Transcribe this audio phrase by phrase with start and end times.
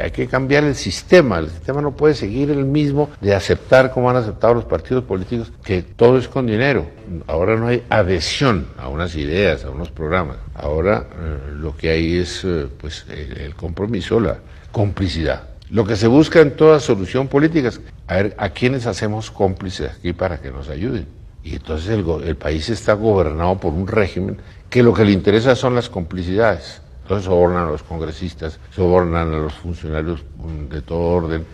[0.00, 1.38] Hay que cambiar el sistema.
[1.38, 5.52] El sistema no puede seguir el mismo de aceptar como han aceptado los partidos políticos
[5.64, 6.86] que todo es con dinero.
[7.26, 10.36] Ahora no hay adhesión a unas ideas, a unos programas.
[10.54, 14.38] Ahora eh, lo que hay es eh, pues el, compromiso, la
[14.72, 15.48] complicidad.
[15.70, 19.90] Lo que se busca en toda solución política es a ver a quiénes hacemos cómplices
[19.90, 21.06] aquí para que nos ayuden.
[21.44, 24.38] Y entonces el, el país está gobernado por un régimen
[24.70, 26.82] que lo que le interesa son las complicidades.
[27.08, 31.46] Entonces sobornan a los congresistas, sobornan a los funcionarios mm, de todo orden.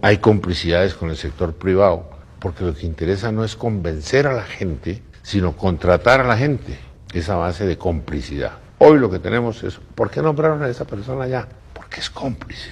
[0.00, 2.08] Hay complicidades con el sector privado,
[2.38, 6.78] porque lo que interesa no es convencer a la gente, sino contratar a la gente.
[7.12, 8.52] Esa base de complicidad.
[8.78, 11.46] Hoy lo que tenemos es, ¿por qué nombraron a esa persona ya?
[11.74, 12.70] Porque es cómplice.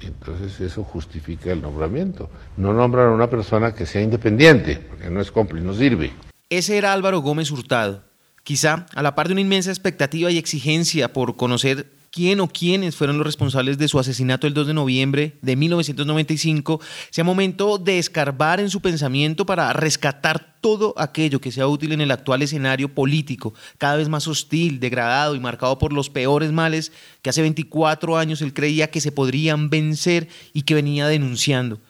[0.00, 2.30] Entonces eso justifica el nombramiento.
[2.56, 6.12] No nombran a una persona que sea independiente, porque no es cómplice, no sirve.
[6.48, 8.07] Ese era Álvaro Gómez Hurtado
[8.48, 12.96] Quizá, a la par de una inmensa expectativa y exigencia por conocer quién o quiénes
[12.96, 16.80] fueron los responsables de su asesinato el 2 de noviembre de 1995,
[17.10, 22.00] sea momento de escarbar en su pensamiento para rescatar todo aquello que sea útil en
[22.00, 26.90] el actual escenario político, cada vez más hostil, degradado y marcado por los peores males
[27.20, 31.82] que hace 24 años él creía que se podrían vencer y que venía denunciando.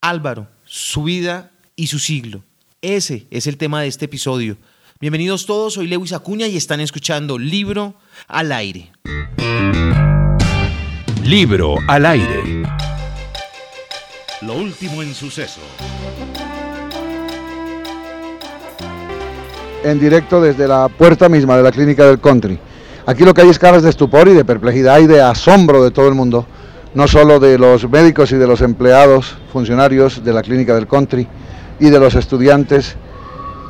[0.00, 2.44] Álvaro, su vida y su siglo.
[2.80, 4.56] Ese es el tema de este episodio.
[4.98, 7.96] Bienvenidos todos, soy Lewis Acuña y están escuchando Libro
[8.28, 8.92] al Aire.
[11.22, 12.62] Libro al Aire.
[14.40, 15.60] Lo último en suceso.
[19.84, 22.58] En directo desde la puerta misma de la clínica del country.
[23.04, 25.90] Aquí lo que hay es caras de estupor y de perplejidad y de asombro de
[25.90, 26.46] todo el mundo,
[26.94, 31.28] no solo de los médicos y de los empleados, funcionarios de la clínica del country
[31.80, 32.96] y de los estudiantes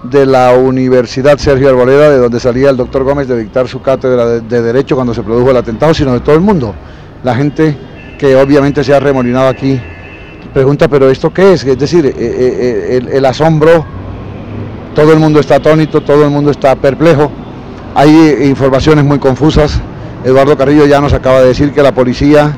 [0.02, 4.26] de la Universidad Sergio Arboleda, de donde salía el doctor Gómez de dictar su cátedra
[4.26, 6.74] de, Derecho cuando se produjo el atentado, sino de todo el mundo.
[7.22, 7.76] La gente
[8.18, 9.80] que obviamente se ha remolinado aquí
[10.52, 11.64] pregunta, pero ¿esto qué es?
[11.64, 13.84] Es decir, eh, eh, eh, el, asombro,
[14.94, 17.30] todo el mundo está atónito, todo el mundo está perplejo,
[17.94, 19.80] hay informaciones muy confusas.
[20.24, 22.56] Eduardo Carrillo ya nos acaba de decir que la policía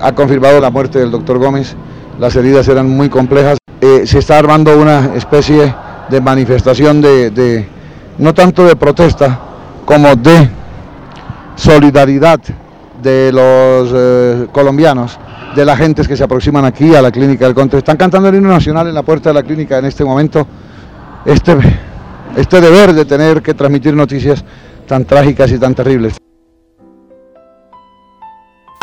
[0.00, 1.74] ha confirmado la muerte del doctor Gómez,
[2.18, 3.58] las heridas eran muy complejas.
[3.80, 5.74] se está armando una especie
[6.12, 7.66] de manifestación de,
[8.18, 9.40] no tanto de protesta,
[9.86, 10.46] como de
[11.56, 12.38] solidaridad
[13.02, 15.18] de los eh, colombianos,
[15.56, 17.78] de las gentes que se aproximan aquí a la clínica del Conte.
[17.78, 20.46] Están cantando el himno nacional en la puerta de la clínica en este momento.
[21.24, 21.56] Este,
[22.36, 24.44] este deber de tener que transmitir noticias
[24.86, 26.18] tan trágicas y tan terribles.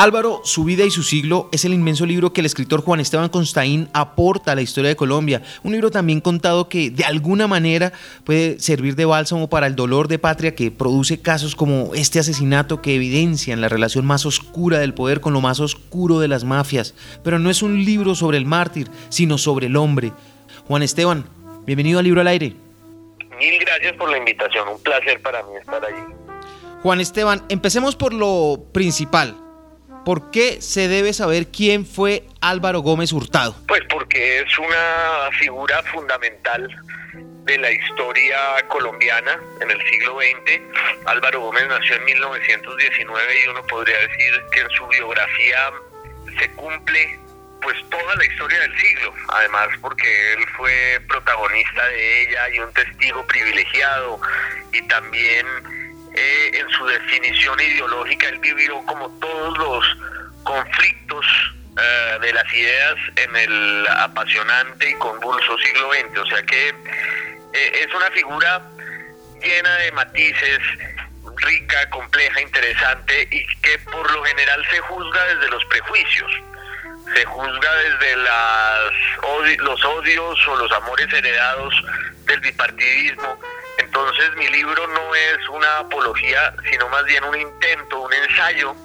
[0.01, 3.27] Álvaro, su vida y su siglo es el inmenso libro que el escritor Juan Esteban
[3.27, 5.41] Constaín aporta a la historia de Colombia.
[5.61, 7.91] Un libro también contado que de alguna manera
[8.23, 12.81] puede servir de bálsamo para el dolor de patria que produce casos como este asesinato
[12.81, 16.95] que evidencian la relación más oscura del poder con lo más oscuro de las mafias.
[17.21, 20.13] Pero no es un libro sobre el mártir, sino sobre el hombre.
[20.65, 21.25] Juan Esteban,
[21.65, 22.55] bienvenido al Libro al Aire.
[23.37, 26.13] Mil gracias por la invitación, un placer para mí estar allí.
[26.83, 29.48] Juan Esteban, empecemos por lo principal.
[30.09, 33.55] ¿Por qué se debe saber quién fue Álvaro Gómez Hurtado?
[33.67, 36.67] Pues porque es una figura fundamental
[37.43, 38.35] de la historia
[38.69, 40.61] colombiana en el siglo XX.
[41.05, 45.71] Álvaro Gómez nació en 1919 y uno podría decir que en su biografía
[46.39, 47.19] se cumple
[47.61, 52.73] pues toda la historia del siglo, además porque él fue protagonista de ella y un
[52.73, 54.19] testigo privilegiado
[54.71, 55.45] y también
[56.19, 59.97] eh, en su definición ideológica, él vivió como todos los
[60.43, 61.25] conflictos
[61.77, 66.19] eh, de las ideas en el apasionante y convulso siglo XX.
[66.19, 68.61] O sea que eh, es una figura
[69.41, 70.59] llena de matices,
[71.37, 76.31] rica, compleja, interesante y que por lo general se juzga desde los prejuicios.
[77.15, 81.73] Se juzga desde las los odios o los amores heredados
[82.25, 83.39] del bipartidismo
[83.89, 88.75] entonces mi libro no es una apología, sino más bien un intento, un ensayo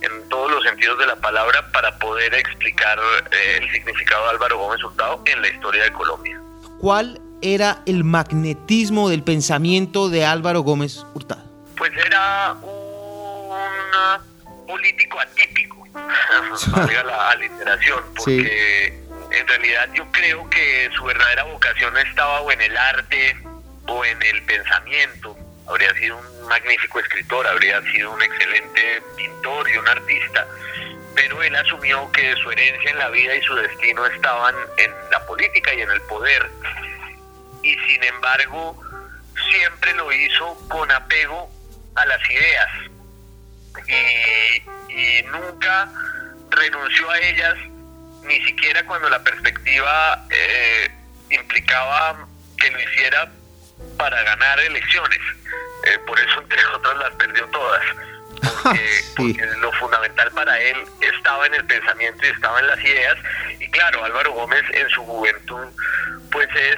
[0.00, 2.98] en todos los sentidos de la palabra para poder explicar
[3.30, 6.40] eh, el significado de Álvaro Gómez Hurtado en la historia de Colombia.
[6.80, 11.44] ¿Cuál era el magnetismo del pensamiento de Álvaro Gómez Hurtado?
[11.76, 15.86] Pues era un político atípico,
[16.72, 19.00] valga la aliteración, porque
[19.30, 23.36] en realidad yo creo que su verdadera vocación estaba o en el arte,
[23.88, 25.36] o en el pensamiento.
[25.66, 30.46] Habría sido un magnífico escritor, habría sido un excelente pintor y un artista,
[31.14, 35.26] pero él asumió que su herencia en la vida y su destino estaban en la
[35.26, 36.48] política y en el poder.
[37.62, 38.80] Y sin embargo,
[39.50, 41.50] siempre lo hizo con apego
[41.96, 42.70] a las ideas.
[43.88, 45.88] y, nunca
[46.50, 47.54] renunció a ellas,
[48.24, 50.90] ni siquiera cuando la perspectiva eh,
[51.30, 52.26] implicaba
[52.58, 53.30] que lo hiciera
[53.96, 55.20] para ganar elecciones.
[55.84, 57.82] Eh, por eso, entre otras, las perdió todas.
[59.16, 63.16] Porque, lo fundamental para él estaba en el pensamiento y estaba en las ideas.
[63.58, 65.66] Y claro, Álvaro Gómez en su juventud,
[66.30, 66.76] pues es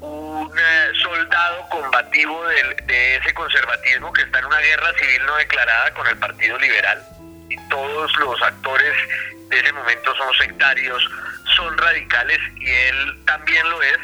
[0.00, 5.94] un eh, soldado combativo de, ese conservatismo que está en una guerra civil no declarada
[5.94, 7.02] con el Partido Liberal.
[7.48, 8.94] Y todos los actores
[9.48, 11.02] de ese momento son sectarios,
[11.56, 13.98] son radicales y él también lo es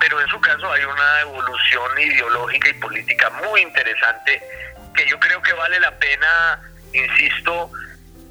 [0.00, 4.42] pero en su caso hay una evolución ideológica y política muy interesante
[4.94, 6.60] que yo creo que vale la pena,
[6.92, 7.70] insisto,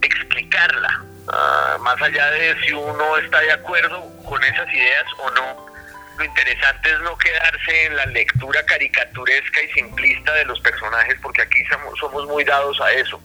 [0.02, 5.68] explicarla, ah, más allá de si uno está de acuerdo con esas ideas o no.
[6.18, 11.44] Lo interesante es no quedarse en la lectura caricaturesca y simplista de los personajes, porque
[11.44, 13.22] aquí somos, somos muy dados a eso.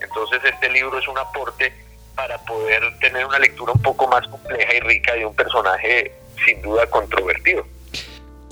[0.00, 1.72] Entonces este libro es un aporte
[2.16, 6.12] para poder tener una lectura un poco más compleja y rica de un personaje
[6.44, 7.66] sin duda controvertido.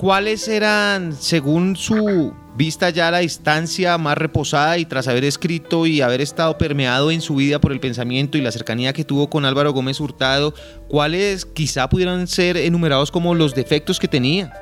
[0.03, 6.01] ¿Cuáles eran, según su vista ya la distancia más reposada y tras haber escrito y
[6.01, 9.45] haber estado permeado en su vida por el pensamiento y la cercanía que tuvo con
[9.45, 10.55] Álvaro Gómez Hurtado,
[10.89, 14.53] cuáles quizá pudieran ser enumerados como los defectos que tenía?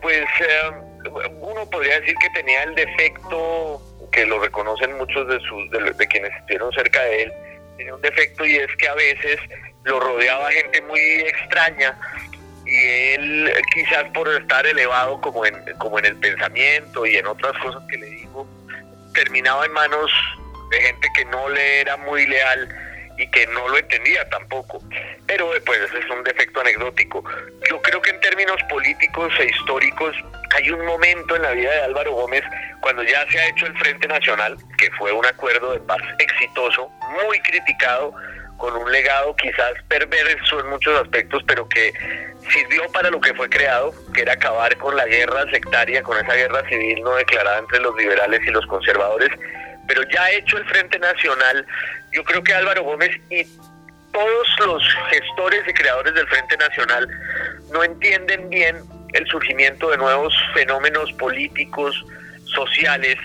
[0.00, 1.10] Pues eh,
[1.42, 6.32] uno podría decir que tenía el defecto que lo reconocen muchos de, sus, de quienes
[6.36, 7.32] estuvieron cerca de él,
[7.76, 9.40] tenía un defecto y es que a veces
[9.84, 11.98] lo rodeaba gente muy extraña
[12.66, 12.76] y
[13.14, 17.82] él quizás por estar elevado como en, como en el pensamiento y en otras cosas
[17.88, 18.46] que le digo,
[19.14, 20.10] terminaba en manos
[20.70, 22.68] de gente que no le era muy leal
[23.18, 24.82] y que no lo entendía tampoco.
[25.26, 27.24] Pero pues ese es un defecto anecdótico.
[27.70, 30.16] Yo creo que en términos políticos e históricos
[30.54, 32.44] hay un momento en la vida de Álvaro Gómez
[32.80, 36.90] cuando ya se ha hecho el Frente Nacional, que fue un acuerdo de paz exitoso,
[37.26, 38.14] muy criticado,
[38.56, 41.92] con un legado quizás perverso en muchos aspectos, pero que
[42.50, 46.34] sirvió para lo que fue creado, que era acabar con la guerra sectaria, con esa
[46.34, 49.30] guerra civil no declarada entre los liberales y los conservadores.
[49.88, 51.66] Pero ya hecho el Frente Nacional,
[52.12, 53.44] yo creo que Álvaro Gómez y
[54.12, 57.08] todos los gestores y creadores del Frente Nacional
[57.72, 58.76] no entienden bien
[59.12, 62.04] el surgimiento de nuevos fenómenos políticos,
[62.44, 63.16] sociales,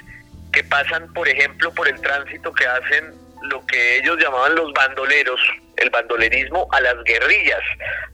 [0.51, 5.39] que pasan, por ejemplo, por el tránsito que hacen lo que ellos llamaban los bandoleros,
[5.77, 7.61] el bandolerismo a las guerrillas,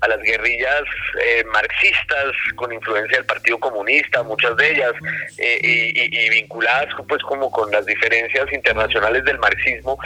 [0.01, 0.83] a las guerrillas
[1.21, 4.94] eh, marxistas con influencia del Partido Comunista, muchas de ellas,
[5.38, 9.97] eh, y, vinculadas pues como con las diferencias internacionales del marxismo.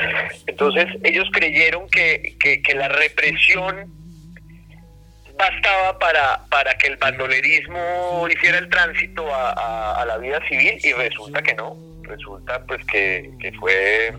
[0.48, 3.92] Entonces ellos creyeron que, que, la represión
[5.38, 10.94] bastaba para, para que el bandolerismo hiciera el tránsito a, a la vida civil y
[10.94, 14.14] resulta que no, resulta pues que, que fue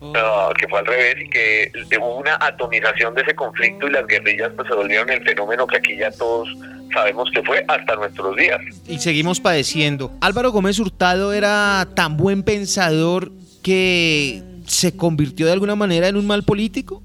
[0.00, 4.52] que fue al revés y que hubo una atomización de ese conflicto y las guerrillas
[4.54, 6.48] pues se volvieron el fenómeno que aquí ya todos
[6.92, 8.60] sabemos que fue hasta nuestros días.
[8.86, 10.12] Y seguimos padeciendo.
[10.20, 13.30] Álvaro Gómez Hurtado era tan buen pensador
[13.62, 17.02] que se convirtió de alguna manera en un mal político.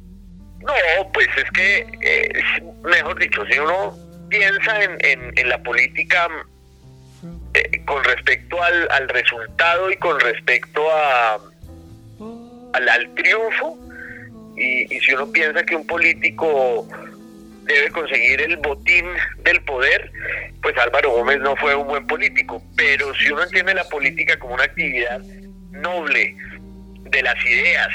[0.60, 0.74] No,
[1.14, 2.44] pues es que, eh,
[2.84, 3.98] mejor dicho, si uno
[4.30, 6.28] piensa en, la política
[7.54, 11.38] eh, con respecto al resultado y con respecto a
[12.74, 13.78] al, triunfo
[14.56, 16.88] y, si uno piensa que un político
[17.64, 19.06] debe conseguir el botín
[19.44, 20.12] del poder,
[20.62, 22.62] pues Álvaro Gómez no fue un buen político.
[22.76, 25.22] Pero si uno entiende la política como una actividad
[25.72, 26.36] noble
[27.10, 27.90] de las ideas,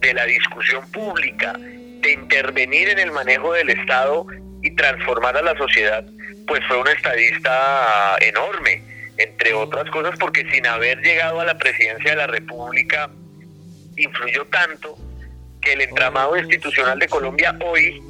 [0.00, 4.26] de la discusión pública, de intervenir en el manejo del Estado
[4.62, 6.04] y transformar a la sociedad,
[6.46, 8.82] pues fue un estadista enorme,
[9.18, 13.10] entre otras cosas porque sin haber llegado a la presidencia de la República,
[13.98, 14.96] influyó tanto
[15.60, 18.00] que el entramado institucional de Colombia hoy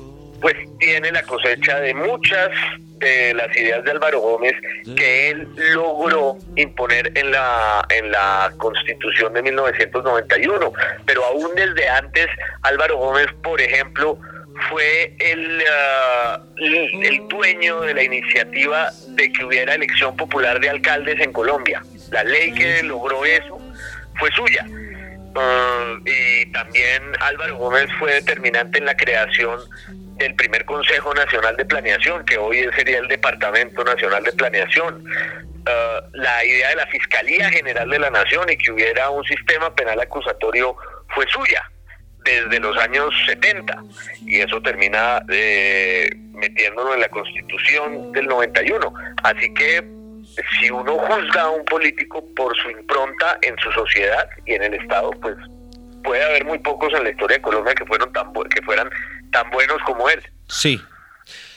[0.41, 2.51] pues tiene la cosecha de muchas
[2.99, 4.55] de las ideas de Álvaro Gómez
[4.97, 10.73] que él logró imponer en la en la Constitución de 1991,
[11.07, 12.27] pero aún desde antes
[12.63, 14.19] Álvaro Gómez, por ejemplo,
[14.69, 21.21] fue el, uh, el dueño de la iniciativa de que hubiera elección popular de alcaldes
[21.21, 21.83] en Colombia.
[22.11, 23.61] La ley que logró eso
[24.19, 24.67] fue suya.
[25.35, 29.61] Ah, y también Álvaro Gómez fue determinante en la creación
[30.17, 35.05] del primer Consejo Nacional de Planeación, que hoy sería el Departamento Nacional de Planeación.
[35.67, 39.75] Ah, la idea de la Fiscalía General de la Nación y que hubiera un sistema
[39.75, 40.77] penal acusatorio
[41.15, 41.71] fue suya
[42.25, 43.83] desde los años 70
[44.27, 48.93] y eso termina eh, metiéndolo en la Constitución del 91.
[49.23, 49.98] Así que
[50.59, 54.75] si uno juzga a un político por su impronta en su sociedad y en el
[54.75, 55.37] Estado, pues
[56.05, 58.89] puede haber muy pocos en la historia de Colombia que fueron tan que fueran
[59.33, 60.21] tan buenos como él.
[60.49, 60.81] Sí.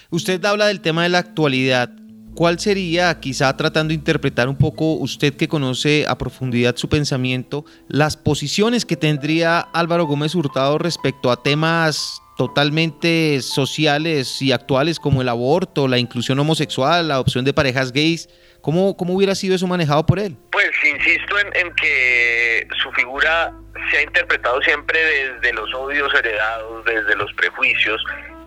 [0.09, 1.89] Usted habla del tema de la actualidad.
[2.35, 7.65] ¿Cuál sería, quizá tratando de interpretar un poco, usted que conoce a profundidad su pensamiento,
[7.89, 15.21] las posiciones que tendría Álvaro Gómez Hurtado respecto a temas totalmente sociales y actuales como
[15.21, 18.29] el aborto, la inclusión homosexual, la opción de parejas gays?
[18.61, 20.37] ¿Cómo, cómo hubiera sido eso manejado por él?
[20.51, 23.51] Pues insisto en, que su figura
[23.89, 28.03] se ha interpretado siempre desde los odios heredados, desde los prejuicios,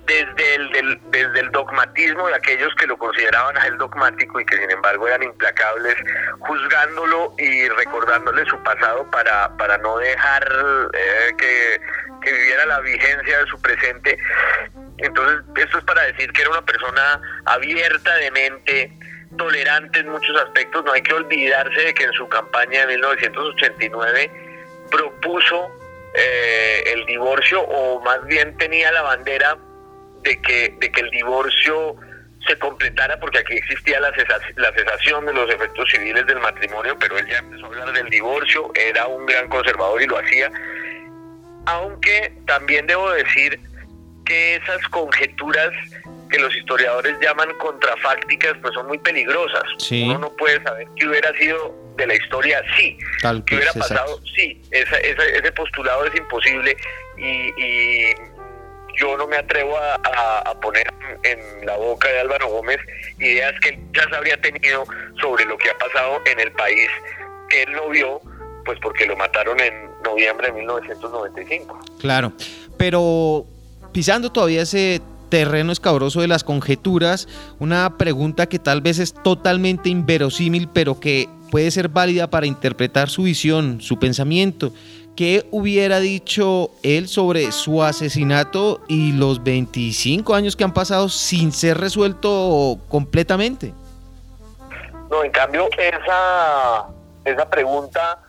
[0.06, 4.56] desde el, desde el dogmatismo de aquellos que lo consideraban a él dogmático y que
[4.56, 5.96] sin embargo eran implacables,
[6.40, 10.46] juzgándolo y recordándole su pasado para, para no dejar
[10.92, 11.80] eh, que,
[12.22, 14.18] que viviera la vigencia de su presente.
[14.98, 18.92] Entonces, esto es para decir que era una persona abierta de mente,
[19.36, 20.84] tolerante en muchos aspectos.
[20.84, 24.30] No hay que olvidarse de que en su campaña de 1989
[24.90, 25.70] propuso
[26.14, 29.56] eh, el divorcio o más bien tenía la bandera
[30.22, 31.96] de que, de que el divorcio
[32.46, 34.12] se completara porque aquí existía la,
[34.56, 38.10] la cesación de los efectos civiles del matrimonio, pero él ya empezó a hablar del
[38.10, 40.50] divorcio, era un gran conservador y lo hacía.
[41.66, 43.58] Aunque también debo decir
[44.26, 45.72] que esas conjeturas
[46.34, 49.62] que los historiadores llaman contrafácticas pues son muy peligrosas.
[49.90, 52.98] Uno no puede saber qué hubiera sido de la historia, sí.
[53.46, 54.20] ¿Qué hubiera pasado?
[54.34, 54.60] Sí.
[54.70, 56.76] ese postulado es imposible
[57.16, 58.14] y
[58.96, 60.92] yo no me atrevo a, poner
[61.24, 62.80] en la boca de Álvaro Gómez
[63.18, 64.84] ideas que él ya habría tenido
[65.20, 66.88] sobre lo que ha pasado en el país
[67.50, 68.20] que él no vio,
[68.64, 71.78] pues porque lo mataron en noviembre de 1995.
[72.00, 72.32] Claro,
[72.78, 73.44] pero
[73.92, 75.02] pisando todavía ese
[75.34, 77.26] terreno escabroso de las conjeturas,
[77.58, 83.10] una pregunta que tal vez es totalmente inverosímil, pero que puede ser válida para interpretar
[83.10, 84.72] su visión, su pensamiento.
[85.16, 91.50] ¿Qué hubiera dicho él sobre su asesinato y los 25 años que han pasado sin
[91.50, 93.74] ser resuelto completamente?
[95.10, 96.86] No, en cambio, esa,
[97.24, 98.20] esa pregunta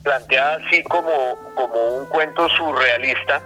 [0.00, 1.10] planteada así como,
[1.56, 3.42] como un cuento surrealista,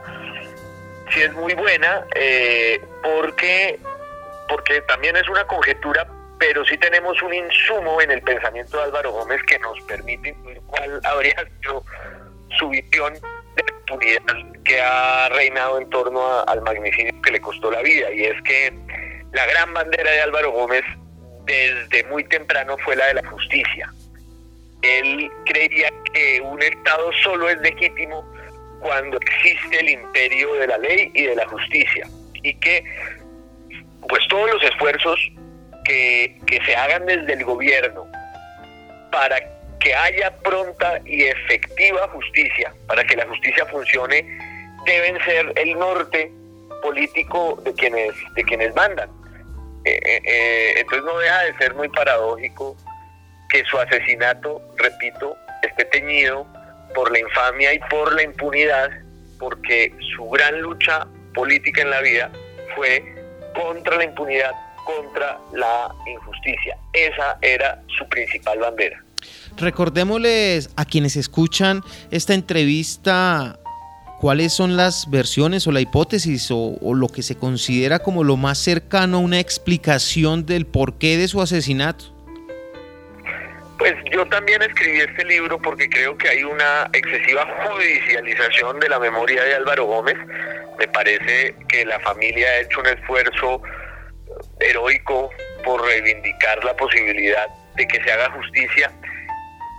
[1.11, 3.79] sí es muy buena, eh, porque,
[4.49, 6.07] porque también es una conjetura,
[6.39, 10.35] pero sí tenemos un insumo en el pensamiento de Álvaro Gómez que nos permite
[10.67, 11.85] cuál habría sido
[12.59, 14.23] su visión de impunidad
[14.65, 18.13] que ha reinado en torno al magnicidio que le costó la vida.
[18.13, 18.73] Y es que
[19.33, 20.85] la gran bandera de Álvaro Gómez
[21.45, 23.93] desde muy temprano fue la de la justicia.
[24.83, 28.25] Él creía que un Estado solo es legítimo
[28.81, 32.07] cuando existe el imperio de la ley y de la justicia.
[32.43, 32.85] Y que
[34.09, 35.19] pues todos los esfuerzos
[35.85, 38.07] que, que se hagan desde el gobierno
[39.11, 39.39] para
[39.81, 44.25] que haya pronta y efectiva justicia, para que la justicia funcione,
[44.85, 46.31] deben ser el norte
[46.83, 49.11] político de quienes, de quienes mandan.
[49.85, 52.77] Eh, eh, eh, entonces no deja de ser muy paradójico
[53.49, 56.47] que su asesinato, repito, esté teñido
[56.95, 58.91] por la infamia y por la impunidad,
[59.39, 62.31] porque su gran lucha política en la vida
[62.75, 63.05] fue
[63.55, 64.53] contra la impunidad,
[64.85, 66.77] contra la injusticia.
[66.93, 69.03] Esa era su principal bandera.
[69.57, 73.59] Recordémosles a quienes escuchan esta entrevista
[74.21, 78.59] cuáles son las versiones o la hipótesis o, lo que se considera como lo más
[78.59, 82.16] cercano a una explicación del porqué de su asesinato.
[83.79, 88.99] Pues yo también escribí este libro porque creo que hay una excesiva judicialización de la
[88.99, 90.17] memoria de Álvaro Gómez.
[90.79, 93.63] Me parece que la familia ha hecho un esfuerzo
[94.61, 95.31] heroico
[95.65, 98.91] por reivindicar la posibilidad de que se haga justicia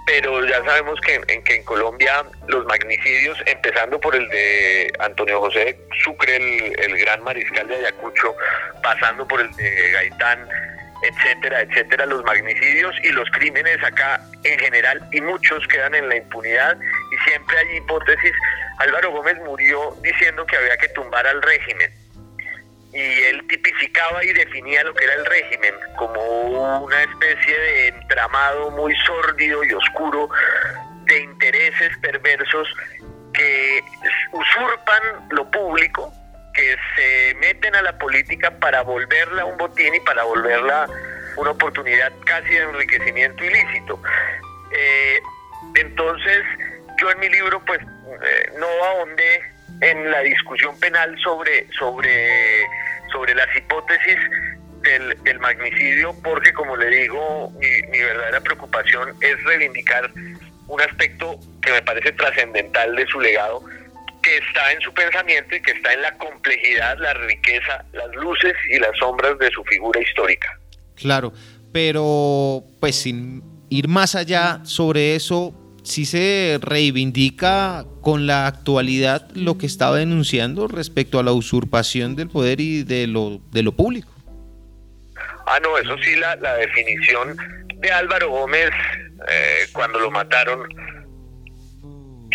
[0.08, 5.42] pero ya sabemos que, en, que en Colombia los magnicidios, empezando por el de Antonio
[5.42, 8.34] José Sucre, el, gran mariscal de Ayacucho,
[8.82, 10.48] pasando por el de Gaitán,
[11.04, 16.18] etcétera, etcétera, los magnicidios y los crímenes acá en general, y muchos quedan en la
[16.18, 18.32] impunidad, y siempre hay hipótesis.
[18.80, 21.92] Álvaro Gómez murió diciendo que había que tumbar al régimen
[22.94, 28.72] y él tipificaba y definía lo que era el régimen como una especie de entramado
[28.72, 30.30] muy sórdido y oscuro
[31.06, 32.68] de intereses perversos
[33.34, 33.84] que
[34.32, 36.12] usurpan lo público,
[36.58, 40.88] que se meten a la política para volverla un botín y para volverla
[41.38, 44.02] una oportunidad casi de enriquecimiento ilícito.
[44.72, 45.20] Eh,
[45.76, 46.44] entonces,
[47.00, 49.42] yo en mi libro pues eh, no ahondé
[49.82, 52.66] en la discusión penal sobre, sobre,
[53.12, 54.18] sobre las hipótesis
[54.82, 60.10] del, del magnicidio porque, como le digo, mi, mi verdadera preocupación es reivindicar
[60.68, 63.64] un aspecto que me parece trascendental de su legado,
[64.22, 68.54] que está en su pensamiento y que está en la complejidad, la riqueza, las luces
[68.70, 70.48] y las sombras de su figura histórica.
[70.96, 71.34] Claro,
[71.72, 79.58] pero pues sin ir más allá sobre eso, sí se reivindica con la actualidad lo
[79.58, 84.12] que estaba denunciando respecto a la usurpación del poder y de lo, de lo público.
[85.46, 87.38] Ah, no, eso sí, la, la definición
[87.76, 88.72] de Álvaro Gómez
[89.30, 90.68] eh, cuando lo mataron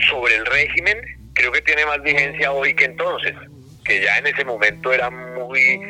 [0.08, 0.98] sobre el régimen,
[1.34, 3.34] creo que tiene más vigencia hoy que entonces,
[3.84, 5.80] que ya en ese momento era muy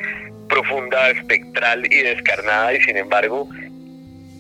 [0.49, 3.49] profunda, espectral y descarnada y sin embargo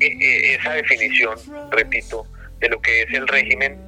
[0.01, 1.39] e, e, esa definición,
[1.71, 2.27] repito,
[2.61, 3.79] de lo que es el régimen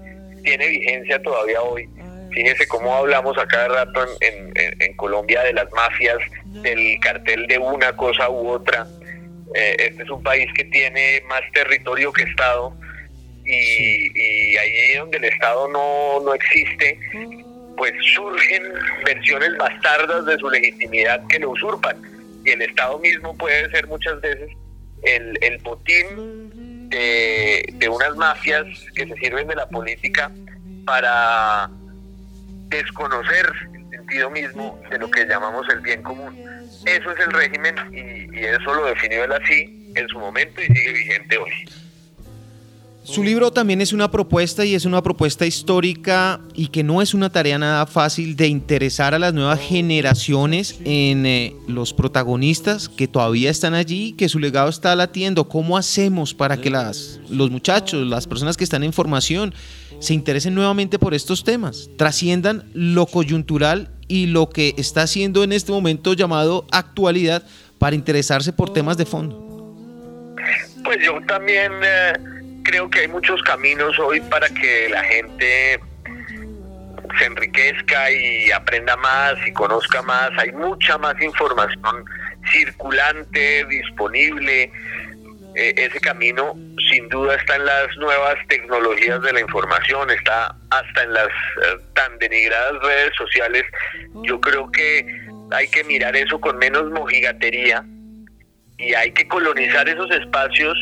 [0.42, 1.88] tiene vigencia todavía hoy.
[2.32, 6.18] Fíjense cómo hablamos a cada rato en, Colombia de las mafias,
[6.62, 8.86] del cartel de una cosa u otra.
[9.54, 12.76] Eh, este es un país que tiene más territorio que Estado
[13.44, 16.98] y, y ahí donde el Estado no, no existe,
[17.76, 18.62] pues surgen
[19.04, 21.96] versiones bastardas de su legitimidad que lo usurpan.
[22.44, 24.50] Y el Estado mismo puede ser muchas veces
[25.02, 30.30] el, el botín de, de unas mafias que se sirven de la política
[30.84, 31.68] para
[32.68, 36.38] desconocer el sentido mismo de lo que llamamos el bien común.
[36.86, 40.66] Eso es el régimen y, y eso lo definió él así en su momento y
[40.66, 41.52] sigue vigente hoy.
[43.04, 47.12] Su libro también es una propuesta y es una propuesta histórica y que no es
[47.12, 53.06] una tarea nada fácil de interesar a las nuevas generaciones en eh, los protagonistas que
[53.06, 55.50] todavía están allí, que su legado está latiendo.
[55.50, 59.52] ¿Cómo hacemos para que las, los muchachos, las personas que están en formación,
[59.98, 65.52] se interesen nuevamente por estos temas, trasciendan lo coyuntural y lo que está haciendo en
[65.52, 67.42] este momento llamado actualidad
[67.78, 70.34] para interesarse por temas de fondo?
[70.82, 71.70] Pues yo también...
[71.82, 72.33] Eh
[72.64, 75.80] creo que hay muchos caminos hoy para que la gente
[77.18, 80.30] se enriquezca y aprenda más y conozca más.
[80.38, 82.04] Hay mucha más información
[82.50, 84.72] circulante, disponible.
[85.56, 86.54] Eh, ese camino
[86.90, 91.78] sin duda está en las nuevas tecnologías de la información, está hasta en las eh,
[91.94, 93.62] tan denigradas redes sociales.
[94.24, 95.06] Yo creo que
[95.52, 97.84] hay que mirar eso con menos mojigatería
[98.78, 100.76] y hay que colonizar esos espacios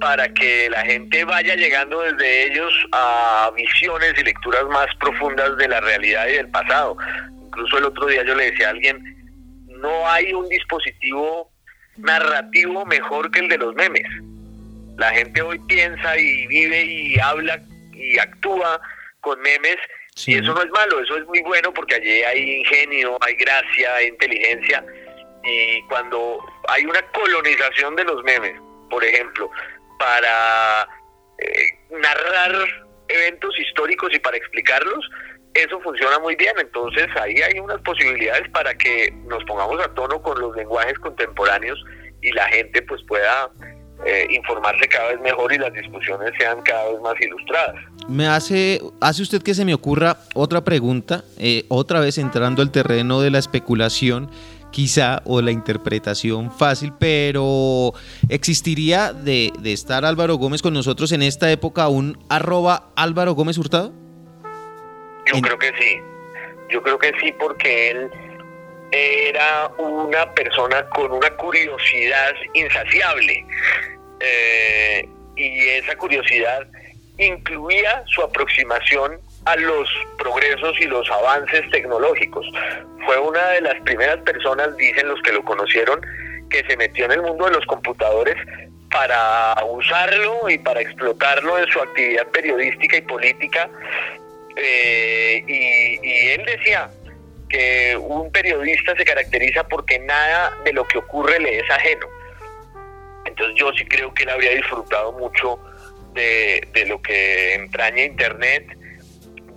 [0.00, 5.68] para que la gente vaya llegando desde ellos a visiones y lecturas más profundas de
[5.68, 6.96] la realidad y del pasado.
[7.46, 9.02] Incluso el otro día yo le decía a alguien,
[9.68, 11.50] no hay un dispositivo
[11.98, 14.06] narrativo mejor que el de los memes.
[14.96, 17.60] La gente hoy piensa y vive y habla
[17.92, 18.80] y actúa
[19.20, 19.76] con memes
[20.14, 20.32] sí.
[20.32, 23.94] y eso no es malo, eso es muy bueno porque allí hay ingenio, hay gracia,
[23.96, 24.84] hay inteligencia
[25.44, 28.54] y cuando hay una colonización de los memes,
[28.90, 29.50] por ejemplo,
[30.00, 30.88] para
[31.38, 32.66] eh, narrar
[33.08, 35.04] eventos históricos y para explicarlos,
[35.54, 36.54] eso funciona muy bien.
[36.58, 41.78] Entonces ahí hay unas posibilidades para que nos pongamos a tono con los lenguajes contemporáneos
[42.22, 43.50] y la gente pues pueda
[44.06, 47.76] eh, informarse cada vez mejor y las discusiones sean cada vez más ilustradas.
[48.08, 52.72] Me hace, hace usted que se me ocurra otra pregunta, eh, otra vez entrando al
[52.72, 54.30] terreno de la especulación
[54.70, 57.92] quizá, o la interpretación fácil, pero
[58.28, 63.58] ¿existiría de, de, estar Álvaro Gómez con nosotros en esta época un arroba Álvaro Gómez
[63.58, 63.92] Hurtado?
[65.26, 65.42] Yo en...
[65.42, 65.96] creo que sí,
[66.70, 68.10] yo creo que sí porque él
[68.92, 73.44] era una persona con una curiosidad insaciable
[74.20, 76.66] eh, y esa curiosidad
[77.18, 82.46] incluía su aproximación a los progresos y los avances tecnológicos.
[83.06, 86.00] Fue una de las primeras personas, dicen los que lo conocieron,
[86.50, 88.36] que se metió en el mundo de los computadores
[88.90, 93.70] para usarlo y para explotarlo en su actividad periodística y política.
[94.56, 96.90] Eh, y, él decía
[97.48, 102.06] que un periodista se caracteriza porque nada de lo que ocurre le es ajeno.
[103.24, 105.58] Entonces yo sí creo que él habría disfrutado mucho
[106.12, 108.76] de lo que entraña Internet,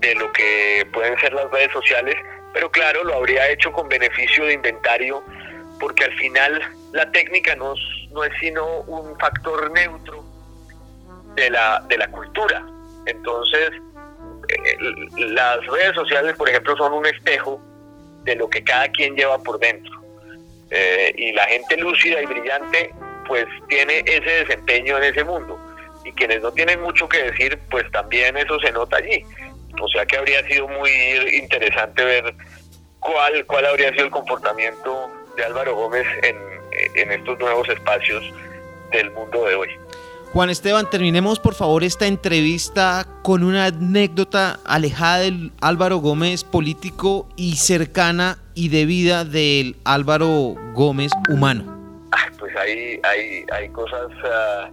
[0.03, 2.15] de lo que pueden ser las redes sociales,
[2.53, 5.23] pero claro, lo habría hecho con beneficio de inventario,
[5.79, 6.61] porque al final
[6.91, 10.23] la técnica no, es sino un factor neutro
[11.35, 12.65] de la, de la cultura.
[13.05, 13.71] Entonces,
[14.49, 14.77] eh,
[15.17, 17.61] las redes sociales, por ejemplo, son un espejo
[18.23, 20.01] de lo que cada quien lleva por dentro.
[20.69, 22.93] Eh, y la gente lúcida y brillante,
[23.25, 25.57] pues tiene ese desempeño en ese mundo.
[26.03, 29.23] Y quienes no tienen mucho que decir, pues también eso se nota allí.
[29.81, 30.91] O sea que habría sido muy
[31.33, 32.35] interesante ver
[32.99, 36.37] cuál, cuál habría sido el comportamiento de Álvaro Gómez en,
[36.95, 38.23] en estos nuevos espacios
[38.91, 39.69] del mundo de hoy.
[40.33, 47.29] Juan Esteban, terminemos por favor esta entrevista con una anécdota alejada del Álvaro Gómez político
[47.35, 51.71] y cercana y de vida del Álvaro Gómez humano.
[52.39, 54.69] Pues hay, hay, hay cosas, ah,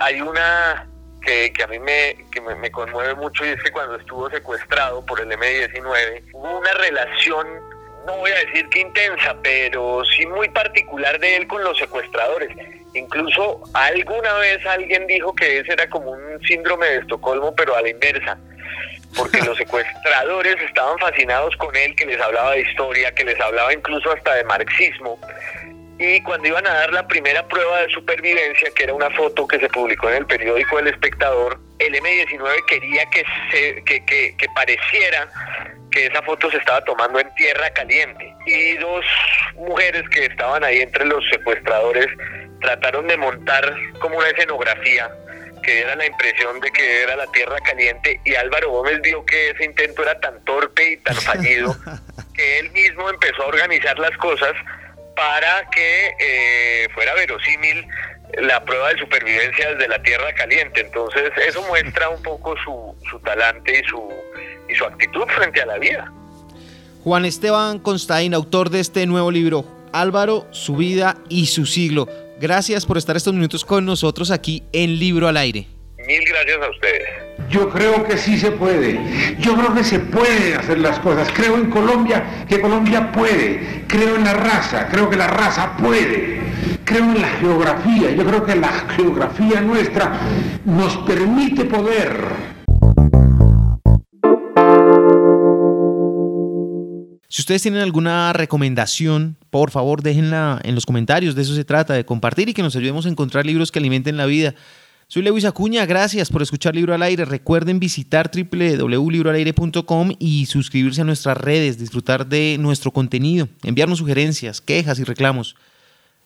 [0.00, 0.88] hay una
[1.26, 5.20] que, a mí me, que me, conmueve mucho y es que cuando estuvo secuestrado por
[5.20, 7.46] el M-19 hubo una relación,
[8.06, 12.50] no voy a decir que intensa, pero sí muy particular de él con los secuestradores.
[12.94, 17.82] Incluso alguna vez alguien dijo que ese era como un síndrome de Estocolmo, pero a
[17.82, 18.38] la inversa
[19.16, 23.72] porque los secuestradores estaban fascinados con él, que les hablaba de historia, que les hablaba
[23.72, 25.18] incluso hasta de marxismo,
[25.98, 29.58] y cuando iban a dar la primera prueba de supervivencia, que era una foto que
[29.58, 34.46] se publicó en el periódico El Espectador, el M19 quería que, se, que, que, que
[34.54, 35.28] pareciera
[35.90, 38.34] que esa foto se estaba tomando en tierra caliente.
[38.46, 39.04] Y dos
[39.54, 42.06] mujeres que estaban ahí entre los secuestradores
[42.60, 45.10] trataron de montar como una escenografía
[45.62, 49.50] que diera la impresión de que era la tierra caliente y Álvaro Gómez vio que
[49.50, 51.76] ese intento era tan torpe y tan fallido
[52.34, 54.52] que él mismo empezó a organizar las cosas
[55.16, 57.86] para que eh, fuera verosímil
[58.38, 60.82] la prueba de supervivencia desde la tierra caliente.
[60.82, 64.08] Entonces eso muestra un poco su, su talante y su,
[64.68, 66.12] y su actitud frente a la vida.
[67.02, 72.08] Juan Esteban Constain, autor de este nuevo libro, Álvaro, su vida y su siglo.
[72.38, 75.66] Gracias por estar estos minutos con nosotros aquí en Libro al Aire.
[75.98, 77.25] Mil gracias a ustedes.
[77.48, 79.36] Yo creo que sí se puede.
[79.38, 81.28] Yo creo que se puede hacer las cosas.
[81.34, 83.84] Creo en Colombia, que Colombia puede.
[83.86, 86.40] Creo en la raza, creo que la raza puede.
[86.84, 88.10] Creo en la geografía.
[88.10, 90.20] Yo creo que la geografía nuestra
[90.64, 92.56] nos permite poder.
[97.28, 101.34] Si ustedes tienen alguna recomendación, por favor déjenla en los comentarios.
[101.34, 104.16] De eso se trata, de compartir y que nos ayudemos a encontrar libros que alimenten
[104.16, 104.54] la vida.
[105.08, 107.24] Soy Lewis Acuña, gracias por escuchar Libro al Aire.
[107.24, 114.98] Recuerden visitar www.libroalaire.com y suscribirse a nuestras redes, disfrutar de nuestro contenido, enviarnos sugerencias, quejas
[114.98, 115.54] y reclamos.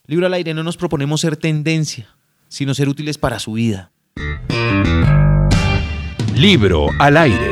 [0.06, 2.08] Libro al Aire no nos proponemos ser tendencia,
[2.48, 3.90] sino ser útiles para su vida.
[6.34, 7.49] Libro al Aire.